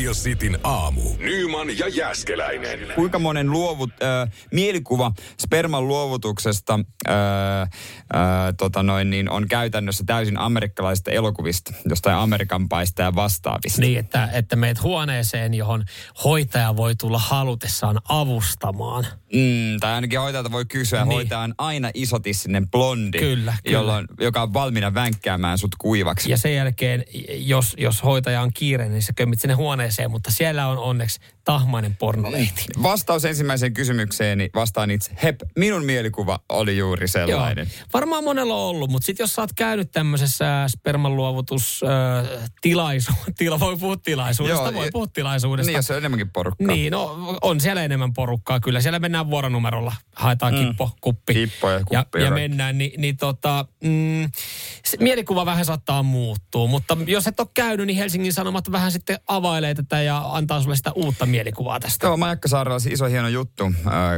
Radio 0.00 0.14
Cityn 0.14 0.58
aamu. 0.64 1.02
Nyman 1.18 1.78
ja 1.78 1.88
Jäskeläinen. 1.88 2.78
Kuinka 2.94 3.18
monen 3.18 3.50
luovut, 3.50 3.90
äh, 4.02 4.32
mielikuva 4.52 5.12
sperman 5.40 5.88
luovutuksesta 5.88 6.80
äh, 7.08 7.14
äh, 7.62 7.68
tota 8.58 8.82
noin, 8.82 9.10
niin 9.10 9.30
on 9.30 9.48
käytännössä 9.48 10.04
täysin 10.06 10.38
amerikkalaisista 10.38 11.10
elokuvista, 11.10 11.72
jostain 11.88 12.16
Amerikan 12.16 12.68
paista 12.68 13.02
ja 13.02 13.14
vastaavista? 13.14 13.80
Niin, 13.80 13.98
että, 13.98 14.28
että 14.32 14.56
meet 14.56 14.82
huoneeseen, 14.82 15.54
johon 15.54 15.84
hoitaja 16.24 16.76
voi 16.76 16.94
tulla 16.96 17.18
halutessaan 17.18 18.00
avustamaan. 18.08 19.06
Mm, 19.32 19.80
tai 19.80 19.92
ainakin 19.92 20.20
hoitajalta 20.20 20.52
voi 20.52 20.64
kysyä, 20.64 21.04
niin. 21.04 21.12
hoitaja 21.12 21.40
on 21.40 21.54
aina 21.58 21.90
isotissinen 21.94 22.70
blondi, 22.70 23.18
Kyllä, 23.18 23.54
kyllä. 23.64 23.78
Jolloin, 23.78 24.06
joka 24.20 24.42
on 24.42 24.52
valmiina 24.52 24.94
vänkkäämään 24.94 25.58
sut 25.58 25.74
kuivaksi. 25.78 26.30
Ja 26.30 26.36
sen 26.36 26.54
jälkeen, 26.54 27.04
jos, 27.28 27.74
jos 27.78 28.04
hoitaja 28.04 28.42
on 28.42 28.50
kiire, 28.54 28.88
niin 28.88 29.02
sä 29.02 29.12
kömmit 29.12 29.40
sinne 29.40 29.54
huoneeseen, 29.54 29.89
mutta 30.08 30.30
siellä 30.30 30.68
on 30.68 30.78
onneksi 30.78 31.20
tahmainen 31.44 31.96
pornolehti. 31.96 32.64
Vastaus 32.82 33.24
ensimmäiseen 33.24 33.74
kysymykseeni 33.74 34.50
vastaan 34.54 34.90
itse. 34.90 35.12
Hep, 35.22 35.40
minun 35.56 35.84
mielikuva 35.84 36.40
oli 36.48 36.78
juuri 36.78 37.08
sellainen. 37.08 37.70
Joo. 37.78 37.86
Varmaan 37.92 38.24
monella 38.24 38.54
on 38.54 38.60
ollut, 38.60 38.90
mutta 38.90 39.06
sitten 39.06 39.24
jos 39.24 39.34
sä 39.34 39.42
oot 39.42 39.52
käynyt 39.52 39.90
tämmöisessä 39.90 40.64
spermanluovutustilaisu, 40.68 43.12
tila, 43.38 43.60
voi 43.60 43.76
puhua 43.76 43.96
tilaisuudesta, 43.96 44.64
Joo, 44.64 44.74
voi 44.74 44.88
puhua 44.92 45.06
tilaisuudesta. 45.06 45.70
Niin, 45.70 45.76
jos 45.76 45.90
on 45.90 45.96
enemmänkin 45.96 46.30
porukkaa. 46.30 46.66
Niin, 46.66 46.90
no 46.90 47.38
on 47.42 47.60
siellä 47.60 47.84
enemmän 47.84 48.12
porukkaa 48.12 48.60
kyllä. 48.60 48.80
Siellä 48.80 48.98
mennään 48.98 49.30
vuoronumerolla, 49.30 49.92
haetaan 50.16 50.54
mm. 50.54 50.66
kippo, 50.66 50.90
kuppi. 51.00 51.34
Kippo 51.34 51.70
ja 51.70 51.84
kuppi 51.84 52.18
ja, 52.18 52.24
ja 52.24 52.30
mennään, 52.30 52.78
niin, 52.78 53.00
niin 53.00 53.16
tota, 53.16 53.66
mm, 53.84 54.30
se 54.84 54.96
mielikuva 55.00 55.46
vähän 55.46 55.64
saattaa 55.64 56.02
muuttua. 56.02 56.66
Mutta 56.66 56.96
jos 57.06 57.26
et 57.26 57.40
ole 57.40 57.48
käynyt, 57.54 57.86
niin 57.86 57.96
Helsingin 57.96 58.32
Sanomat 58.32 58.72
vähän 58.72 58.92
sitten 58.92 59.18
availee 59.26 59.69
tätä 59.74 60.02
ja 60.02 60.22
antaa 60.24 60.62
sulle 60.62 60.76
sitä 60.76 60.92
uutta 60.94 61.26
mielikuvaa 61.26 61.80
tästä. 61.80 62.06
Joo, 62.06 62.16
Majakkasaarella 62.16 62.74
on 62.74 62.92
iso 62.92 63.06
hieno 63.06 63.28
juttu. 63.28 63.72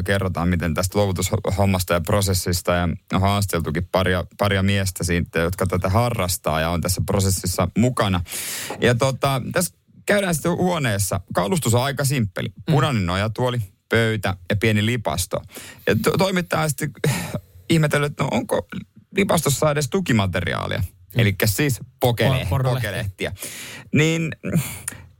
Kerrotaan, 0.05 0.48
miten 0.48 0.75
tästä 0.75 0.98
luovutushommasta 0.98 1.94
ja 1.94 2.00
prosessista 2.00 2.72
ja 2.72 2.89
on 3.12 3.20
haasteltukin 3.20 3.89
paria, 3.92 4.25
paria 4.39 4.62
miestä 4.62 5.05
siitä, 5.05 5.39
jotka 5.39 5.67
tätä 5.67 5.89
harrastaa 5.89 6.61
ja 6.61 6.70
on 6.70 6.81
tässä 6.81 7.03
prosessissa 7.06 7.69
mukana. 7.78 8.20
Ja 8.81 8.94
tota, 8.94 9.42
tässä 9.53 9.75
käydään 10.06 10.34
sitten 10.34 10.53
huoneessa. 10.53 11.20
Kalustus 11.34 11.75
on 11.75 11.83
aika 11.83 12.05
simppeli. 12.05 12.53
Punainen 12.66 13.06
nojatuoli, 13.06 13.59
pöytä 13.89 14.37
ja 14.50 14.56
pieni 14.56 14.87
lipasto. 14.87 15.42
Ja 15.87 15.97
to- 16.03 16.19
toimittaja 16.19 16.69
sitten 16.69 16.91
ihmetellyt, 17.70 18.12
että 18.12 18.25
no 18.25 18.28
onko 18.33 18.66
lipastossa 19.16 19.70
edes 19.70 19.91
tukimateriaalia. 19.91 20.83
Eli 21.16 21.34
siis 21.44 21.81
pokele, 22.00 22.47
pokelehtiä. 22.50 23.33
Niin 23.94 24.33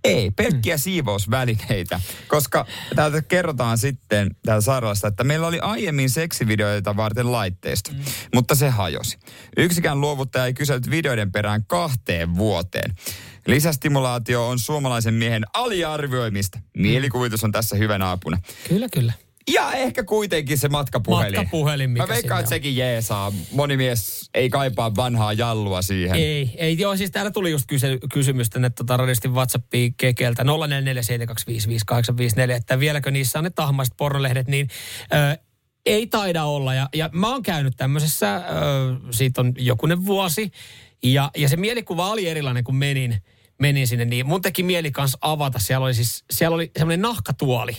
ei, 0.05 0.31
pelkkiä 0.31 0.78
siivousvälineitä, 0.78 2.00
koska 2.28 2.67
täältä 2.97 3.22
kerrotaan 3.22 3.78
sitten 3.78 4.36
täällä 4.45 4.61
sairaalasta, 4.61 5.08
että 5.08 5.25
meillä 5.25 5.47
oli 5.47 5.58
aiemmin 5.61 6.11
seksivideoita 6.11 6.97
varten 6.97 7.33
laitteisto, 7.33 7.91
mm. 7.92 7.98
mutta 8.34 8.55
se 8.55 8.69
hajosi. 8.69 9.19
Yksikään 9.56 10.00
luovuttaja 10.00 10.47
ei 10.47 10.55
kysellyt 10.55 10.91
videoiden 10.91 11.33
perään 11.33 11.64
kahteen 11.67 12.34
vuoteen. 12.36 12.95
Lisästimulaatio 13.46 14.48
on 14.48 14.58
suomalaisen 14.58 15.14
miehen 15.14 15.45
aliarvioimista. 15.55 16.58
Mielikuvitus 16.77 17.45
on 17.45 17.52
tässä 17.52 17.77
hyvänä 17.77 18.11
apuna. 18.11 18.39
Kyllä, 18.69 18.89
kyllä. 18.89 19.13
Ja 19.53 19.73
ehkä 19.73 20.05
kuitenkin 20.05 20.58
se 20.58 20.69
matkapuhelin. 20.69 21.35
Matkapuhelin, 21.35 21.91
mikä 21.91 22.07
Mä 22.07 22.08
veikkaan, 22.13 22.41
että 22.41 22.48
sekin 22.51 22.77
jeesaa. 22.77 23.33
Moni 23.53 23.77
mies 23.77 24.30
ei 24.35 24.51
kaipaa 24.51 24.97
vanhaa 24.97 25.33
jallua 25.33 25.83
siihen. 25.83 26.17
Ei, 26.17 26.55
ei, 26.57 26.79
joo, 26.79 26.97
siis 26.97 27.11
täällä 27.11 27.30
tuli 27.30 27.51
just 27.51 27.64
kyse, 27.67 27.98
kysymys 28.13 28.51
tänne 28.51 28.70
tota, 28.70 28.97
radistin 28.97 29.35
WhatsAppiin 29.35 29.95
kekeltä 29.95 30.42
0447255854, 30.42 30.47
että 32.51 32.81
vieläkö 32.81 33.11
niissä 33.11 33.39
on 33.39 33.45
ne 33.45 33.51
tahmaiset 33.51 33.95
pornolehdet, 33.97 34.48
niin 34.48 34.69
ö, 35.14 35.39
ei 35.86 36.07
taida 36.07 36.45
olla. 36.45 36.75
Ja, 36.75 36.89
ja 36.95 37.11
mä 37.13 37.29
oon 37.29 37.42
käynyt 37.42 37.75
tämmöisessä, 37.77 38.36
ö, 38.36 38.41
siitä 39.11 39.41
on 39.41 39.52
jokunen 39.58 40.07
vuosi, 40.07 40.51
ja, 41.02 41.31
ja 41.36 41.48
se 41.48 41.57
mielikuva 41.57 42.11
oli 42.11 42.29
erilainen, 42.29 42.64
kun 42.64 42.77
menin, 42.77 43.23
menin 43.61 43.89
sinne, 43.89 44.05
niin 44.05 44.27
mun 44.27 44.42
teki 44.42 44.63
mieli 44.63 44.91
kanssa 44.91 45.19
avata. 45.20 45.58
Siellä 45.58 45.85
oli 45.85 45.95
siis, 45.95 46.25
siellä 46.31 46.55
oli 46.55 46.70
semmoinen 46.79 47.02
nahkatuoli. 47.02 47.73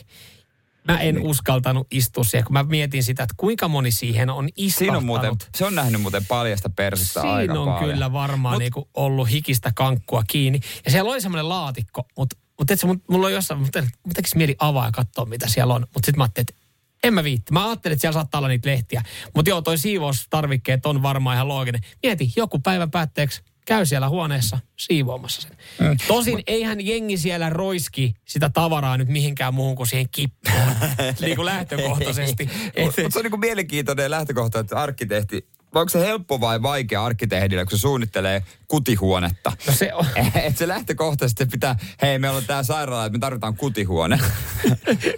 Mä 0.88 1.00
en 1.00 1.16
Niin. 1.16 1.28
uskaltanut 1.28 1.88
istua 1.92 2.24
siihen, 2.24 2.46
kun 2.46 2.54
mä 2.54 2.64
mietin 2.64 3.04
sitä, 3.04 3.24
että 3.24 3.36
kuinka 3.38 3.68
moni 3.68 3.92
siihen 3.92 4.30
on 4.30 4.50
istahtanut. 4.56 4.78
Siinä 4.78 4.98
on 4.98 5.06
muuten, 5.06 5.36
se 5.56 5.66
on 5.66 5.76
nähnyt 5.76 6.02
muuten 6.02 6.26
paljasta 6.26 6.70
persistä 6.70 7.22
Siinä 7.22 7.36
aika 7.36 7.54
on 7.60 7.74
paljon. 7.74 7.94
kyllä 7.94 8.14
varmaan 8.14 8.56
Mut- 8.56 8.60
niinku 8.60 8.90
ollut 8.94 9.30
hikistä 9.30 9.72
kankkua 9.76 10.24
kiinni. 10.28 10.60
Ja 10.86 10.92
siellä 10.92 11.12
oli 11.12 11.22
semmoinen 11.22 11.50
laatikko, 11.50 12.04
mutta 12.18 12.36
mut 12.60 12.72
et, 12.72 12.80
mulla 13.10 13.28
on 13.28 13.34
jossain, 13.34 13.60
mutta 13.60 13.84
tekisi 14.14 14.38
mieli 14.38 14.56
avaa 14.60 14.86
ja 14.86 14.92
katsoa, 14.92 15.26
mitä 15.26 15.48
siellä 15.48 15.74
on. 15.74 15.82
Mutta 15.82 16.06
sitten 16.06 16.18
mä 16.18 16.24
ajattelin, 16.24 16.46
että 16.50 16.64
en 17.04 17.14
mä 17.14 17.24
viitti. 17.24 17.54
Mä 17.54 17.68
ajattelin, 17.68 17.94
että 17.94 18.02
siellä 18.02 18.14
saattaa 18.14 18.40
olla 18.40 18.48
niitä 18.48 18.70
lehtiä. 18.70 19.04
Mutta 19.36 19.50
joo, 19.50 19.62
toi 19.62 19.78
siivoustarvikkeet 19.78 20.86
on 20.86 21.02
varmaan 21.02 21.36
ihan 21.36 21.48
looginen. 21.48 21.82
Mieti, 22.04 22.32
joku 22.36 22.60
päivän 22.60 22.92
päätteeksi 22.92 23.42
käy 23.66 23.86
siellä 23.86 24.10
huoneessa 24.10 24.60
siivoamassa 24.78 25.42
sen. 25.42 25.58
Mm. 25.80 25.98
Tosin 26.08 26.44
eihän 26.48 26.86
jengi 26.86 27.18
siellä 27.18 27.50
roiski 27.50 28.14
sitä 28.26 28.50
tavaraa 28.50 28.98
nyt 28.98 29.08
mihinkään 29.08 29.54
muuhun 29.54 29.76
kuin 29.76 29.88
siihen 29.88 30.10
kippoon. 30.12 30.56
niin 31.22 31.36
kuin 31.36 31.46
lähtökohtaisesti. 31.46 32.50
Et- 32.76 32.86
Mutta 32.86 33.02
se 33.10 33.20
on 33.20 33.26
niin 33.26 33.40
mielenkiintoinen 33.40 34.12
lähtökohta, 34.12 34.60
että 34.60 34.76
arkkitehti, 34.82 35.48
onko 35.76 35.90
se 35.90 36.00
helppo 36.00 36.40
vai 36.42 36.62
vaikea 36.62 37.06
arkkitehdille, 37.06 37.66
kun 37.66 37.78
se 37.78 37.82
suunnittelee 37.82 38.44
kutihuonetta? 38.68 39.52
No 39.68 39.74
se 39.74 39.94
on. 39.94 40.06
että 40.36 40.60
se 40.60 40.68
lähtökohtaisesti 40.68 41.46
pitää, 41.46 41.76
hei 42.02 42.20
meillä 42.20 42.38
on 42.38 42.46
tää 42.46 42.64
sairaala, 42.64 43.06
että 43.06 43.18
me 43.18 43.20
tarvitaan 43.20 43.56
kutihuone. 43.58 44.20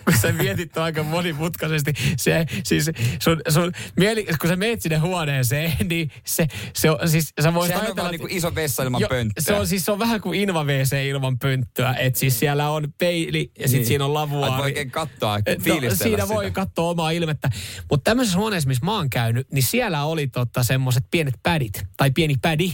kun 0.06 0.14
sä 0.22 0.32
mietit 0.32 0.78
aika 0.78 1.04
monimutkaisesti. 1.04 1.94
Se, 2.18 2.46
siis 2.64 2.92
sun, 3.24 3.42
sun 3.50 3.72
mieli, 4.00 4.26
kun 4.42 4.50
sä 4.50 4.56
meet 4.56 4.82
sinne 4.82 4.98
huoneeseen, 4.98 5.74
niin 5.90 6.12
se, 6.26 6.48
se 6.74 6.92
on, 6.92 7.10
siis 7.10 7.34
sä 7.42 7.54
voisit 7.54 7.68
Sehän 7.70 7.82
on 7.82 7.86
ajatella... 7.86 8.02
vaan 8.04 8.12
niin 8.12 8.22
kuin 8.22 8.32
iso 8.32 8.56
vessa 8.56 8.84
ilman 8.84 9.02
Jo, 9.02 9.08
pönttöä. 9.08 9.44
Se 9.44 9.54
on 9.54 9.68
siis 9.68 9.86
se 9.86 9.92
on 9.92 10.00
vähän 10.00 10.22
kuin 10.22 10.40
inva 10.40 10.64
WC 10.64 11.06
ilman 11.06 11.40
pönttöä. 11.40 11.94
Että 12.00 12.20
siis 12.20 12.40
siellä 12.40 12.70
on 12.70 12.94
peili 12.98 13.52
ja 13.60 13.68
sitten 13.68 13.80
Niin. 13.80 13.88
siinä 13.88 14.06
on 14.06 14.12
Ai, 14.12 14.14
lavuaari. 14.14 14.58
voi 14.58 14.66
oikein 14.66 14.92
katsoa, 14.92 15.38
fiilistellä 15.62 15.96
siinä 15.96 16.24
sitä. 16.24 16.36
voi 16.36 16.52
katsoa 16.52 16.90
omaa 16.90 17.12
ilmettä. 17.12 17.50
Mutta 17.90 18.04
tämmöisessä 18.10 18.40
huoneessa, 18.40 18.68
missä 18.68 18.86
mä 18.86 18.96
oon 18.96 19.10
käynyt, 19.10 19.52
niin 19.52 19.64
siellä 19.64 20.04
oli 20.06 20.28
tota 20.28 20.64
semmoiset 20.64 21.04
pienet 21.12 21.36
pädit. 21.44 21.84
Tai 21.98 22.12
pieni 22.12 22.36
pädi. 22.42 22.74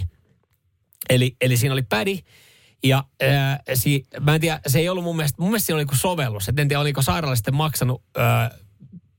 Eli, 1.09 1.35
eli 1.41 1.57
siinä 1.57 1.73
oli 1.73 1.83
pädi. 1.83 2.19
Ja 2.83 3.03
ää, 3.21 3.59
si, 3.73 4.03
mä 4.19 4.35
en 4.35 4.41
tiedä, 4.41 4.59
se 4.67 4.79
ei 4.79 4.89
ollut 4.89 5.03
mun 5.03 5.15
mielestä, 5.15 5.41
mun 5.41 5.49
mielestä 5.49 5.65
siinä 5.65 5.77
oli 5.77 5.85
kuin 5.85 5.97
sovellus. 5.97 6.49
Et 6.49 6.59
en 6.59 6.67
tiedä, 6.67 6.79
oliko 6.81 7.01
sairaala 7.01 7.35
sitten 7.35 7.55
maksanut 7.55 8.03
ää, 8.17 8.51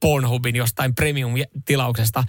Pornhubin 0.00 0.56
jostain 0.56 0.95
premium-tilauksesta. 0.95 2.25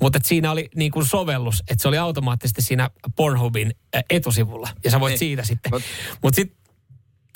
Mutta 0.00 0.18
siinä 0.22 0.50
oli 0.50 0.68
niin 0.74 0.90
kuin 0.90 1.06
sovellus, 1.06 1.60
että 1.70 1.82
se 1.82 1.88
oli 1.88 1.98
automaattisesti 1.98 2.62
siinä 2.62 2.90
Pornhubin 3.16 3.74
ää, 3.94 4.02
etusivulla. 4.10 4.68
Ja 4.84 4.90
sä 4.90 5.00
voit 5.00 5.10
Niin. 5.12 5.18
siitä 5.18 5.44
sitten. 5.44 5.72
Mut- 5.74 5.82
Mutta 6.22 6.36
sitten 6.36 6.58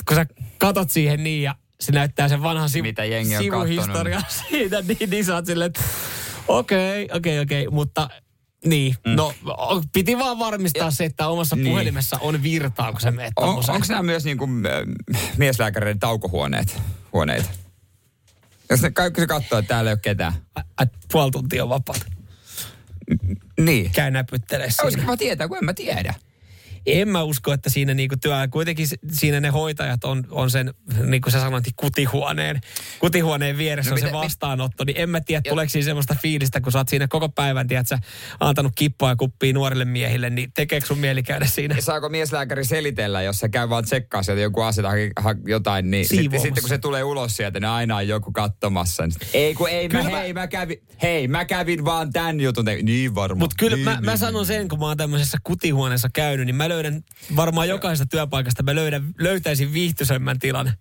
kun 0.08 0.16
sä 0.16 0.26
katot 0.58 0.90
siihen 0.90 1.24
niin 1.24 1.42
ja 1.42 1.54
se 1.80 1.92
näyttää 1.92 2.28
sen 2.28 2.42
vanhan 2.42 2.68
sivu, 2.70 2.82
Mitä 2.82 3.04
jengi 3.04 3.36
on 3.36 3.42
sivuhistoriaa 3.42 4.22
siitä, 4.50 4.82
niin, 4.82 5.10
niin 5.10 5.24
sä 5.24 5.34
oot 5.34 5.46
silleen, 5.46 5.66
että 5.66 5.80
okei, 6.48 7.08
okei, 7.12 7.38
okei, 7.40 7.68
mutta 7.70 8.08
niin, 8.64 8.96
mm. 9.06 9.12
no 9.16 9.34
piti 9.92 10.18
vaan 10.18 10.38
varmistaa 10.38 10.90
se, 10.90 11.04
että 11.04 11.28
omassa 11.28 11.56
Niin. 11.56 11.68
puhelimessa 11.68 12.18
on 12.20 12.42
virtaa, 12.42 12.92
kun 12.92 13.00
sä 13.00 13.10
meet 13.10 13.32
On, 13.36 13.48
onko 13.48 13.86
nämä 13.88 14.02
myös 14.02 14.24
niin 14.24 14.38
kuin, 14.38 14.62
mieslääkäreiden 15.36 15.98
taukohuoneet? 15.98 16.82
Huoneita? 17.12 17.48
Jos 18.70 18.82
ne 18.82 18.90
kaikki 18.90 19.20
se 19.20 19.26
katsoo, 19.26 19.58
että 19.58 19.68
täällä 19.68 19.90
ei 19.90 19.92
ole 19.92 20.00
ketään. 20.02 20.32
Ä- 20.58 20.64
ä, 20.82 20.86
puoli 21.12 21.30
tuntia 21.30 21.62
on 21.62 21.68
vapaata. 21.68 22.06
Niin. 23.60 23.90
Käy 23.90 24.10
näpyttelee 24.10 24.66
Olisi 24.66 24.94
siinä. 24.94 25.02
kiva 25.02 25.16
tietää, 25.16 25.48
kun 25.48 25.58
en 25.58 25.64
mä 25.64 25.74
tiedä. 25.74 26.14
En 26.86 27.08
mä 27.08 27.22
usko, 27.22 27.52
että 27.52 27.70
siinä 27.70 27.94
niinku 27.94 28.14
työ, 28.22 28.34
kuitenkin 28.50 28.86
siinä 29.12 29.40
ne 29.40 29.48
hoitajat 29.48 30.04
on, 30.04 30.24
on 30.30 30.50
sen, 30.50 30.74
niin 31.04 31.22
kuin 31.22 31.32
sä 31.32 31.40
sanoit, 31.40 31.64
niin 31.64 31.74
kutihuoneen, 31.76 32.60
kutihuoneen 32.98 33.58
vieressä 33.58 33.90
no, 33.90 33.94
on 33.94 33.98
miten, 33.98 34.10
se 34.10 34.16
vastaanotto, 34.16 34.84
niin 34.84 34.96
en 34.98 35.10
mä 35.10 35.20
tiedä, 35.20 35.42
tuleeko 35.48 35.70
siinä 35.70 35.84
semmoista 35.84 36.16
fiilistä, 36.22 36.60
kun 36.60 36.72
sä 36.72 36.78
oot 36.78 36.88
siinä 36.88 37.08
koko 37.08 37.28
päivän, 37.28 37.66
tiedät 37.66 37.88
sä, 37.88 37.98
antanut 38.40 38.72
kippoa 38.74 39.08
ja 39.08 39.16
kuppia 39.16 39.52
nuorille 39.52 39.84
miehille, 39.84 40.30
niin 40.30 40.52
tekeekö 40.52 40.86
sun 40.86 40.98
mieli 40.98 41.22
käydä 41.22 41.46
siinä? 41.46 41.74
Ja 41.74 41.82
saako 41.82 42.08
mieslääkäri 42.08 42.64
selitellä, 42.64 43.22
jos 43.22 43.38
se 43.38 43.48
käy 43.48 43.68
vaan 43.68 43.84
tsekkaa 43.84 44.22
sieltä 44.22 44.42
joku 44.42 44.60
asia 44.60 44.82
tai 44.82 45.10
jotain, 45.46 45.90
niin 45.90 46.08
sitten, 46.08 46.40
sitten, 46.40 46.62
kun 46.62 46.68
se 46.68 46.78
tulee 46.78 47.04
ulos 47.04 47.36
sieltä, 47.36 47.60
niin 47.60 47.68
aina 47.68 47.96
on 47.96 48.08
joku 48.08 48.32
katsomassa. 48.32 49.06
Niin 49.06 49.14
ei 49.32 49.54
kun 49.54 49.68
ei, 49.68 49.88
mä, 49.88 50.02
hei, 50.02 50.32
mä 50.32 50.46
kävin, 50.46 50.82
hei, 51.02 51.28
mä 51.28 51.44
kävin 51.44 51.84
vaan 51.84 52.12
tämän 52.12 52.40
jutun. 52.40 52.64
Niin 52.82 53.14
varmaan. 53.14 53.38
Mutta 53.38 53.56
kyllä 53.58 53.76
niin, 53.76 53.84
mä, 53.84 53.94
niin, 53.94 54.04
mä 54.04 54.10
niin, 54.10 54.18
sanon 54.18 54.46
sen, 54.46 54.68
kun 54.68 54.78
mä 54.78 54.86
oon 54.86 54.96
tämmöisessä 54.96 55.38
kutihuoneessa 55.44 56.08
käynyt, 56.12 56.46
niin 56.46 56.56
mä 56.56 56.68
löydän 56.70 57.02
varmaan 57.36 57.68
jokaisesta 57.68 58.06
työpaikasta, 58.10 58.62
mä 58.62 58.74
löydän, 58.74 59.14
löytäisin 59.18 59.72
viihtyisemmän 59.72 60.38
tilan 60.38 60.72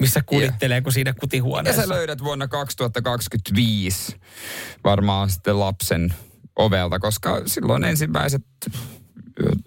missä 0.00 0.22
kudittelee 0.26 0.80
kuin 0.80 0.92
siinä 0.92 1.12
kutihuoneessa. 1.12 1.82
Ja 1.82 1.86
sä 1.86 1.94
löydät 1.94 2.24
vuonna 2.24 2.48
2025 2.48 4.16
varmaan 4.84 5.30
sitten 5.30 5.60
lapsen 5.60 6.14
ovelta, 6.56 6.98
koska 6.98 7.42
silloin 7.46 7.84
ensimmäiset 7.84 8.42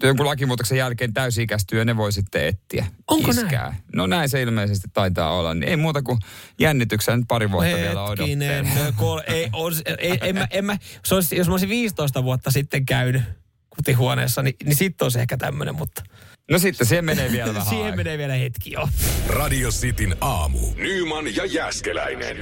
jonkun 0.02 0.26
lakimuutoksen 0.26 0.78
jälkeen 0.78 1.14
täysi-ikäistyö, 1.14 1.84
ne 1.84 1.96
voi 1.96 2.12
sitten 2.12 2.46
etsiä. 2.46 2.86
Onko 3.08 3.30
iskää. 3.30 3.68
näin? 3.68 3.82
No 3.94 4.06
näin 4.06 4.28
se 4.28 4.42
ilmeisesti 4.42 4.88
taitaa 4.92 5.38
olla. 5.38 5.54
Niin 5.54 5.68
ei 5.68 5.76
muuta 5.76 6.02
kuin 6.02 6.18
jännityksen 6.58 7.26
pari 7.26 7.50
vuotta 7.50 7.66
Hetkinen, 7.66 7.88
vielä 7.88 8.04
odottaa. 8.04 8.92
Kol, 8.96 9.20
ei, 9.26 9.48
on, 9.52 9.72
ei, 9.98 10.18
en 10.22 10.34
mä, 10.34 10.46
en 10.50 10.64
mä, 10.64 10.76
se 11.04 11.14
olisi, 11.14 11.36
jos 11.36 11.46
mä 11.48 11.54
olisin 11.54 11.68
15 11.68 12.24
vuotta 12.24 12.50
sitten 12.50 12.86
käynyt 12.86 13.22
kutihuoneessa, 13.78 14.42
niin, 14.42 14.56
niin 14.64 14.76
sitten 14.76 15.04
olisi 15.04 15.20
ehkä 15.20 15.36
tämmöinen, 15.36 15.74
mutta... 15.74 16.02
No 16.50 16.58
sitten 16.58 16.86
siihen 16.86 17.04
menee 17.04 17.32
vielä 17.32 17.54
vähän 17.54 17.68
Siihen 17.68 17.96
menee 17.96 18.18
vielä 18.18 18.34
hetki, 18.34 18.72
joo. 18.72 18.88
Radio 19.26 19.70
Cityn 19.70 20.16
aamu. 20.20 20.58
Nyman 20.76 21.36
ja 21.36 21.44
Jäskeläinen. 21.44 22.36